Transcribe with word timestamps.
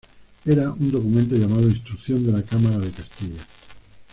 Era 0.45 0.71
un 0.71 0.89
documento 0.91 1.35
llamado 1.35 1.61
"Instrucción 1.69 2.25
de 2.25 2.31
la 2.31 2.41
Cámara 2.41 2.79
de 2.79 2.89
Castilla". 2.89 3.45